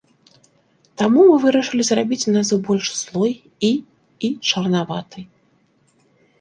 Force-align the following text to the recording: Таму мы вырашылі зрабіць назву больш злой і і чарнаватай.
Таму 1.01 1.25
мы 1.29 1.35
вырашылі 1.43 1.83
зрабіць 1.89 2.31
назву 2.37 2.59
больш 2.71 2.87
злой 3.03 3.33
і 3.71 3.73
і 4.29 4.35
чарнаватай. 4.51 5.23